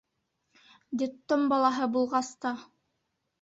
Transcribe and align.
Детдом 1.01 1.43
балаһы 1.51 1.89
булғас 1.99 2.33
та. 2.47 2.55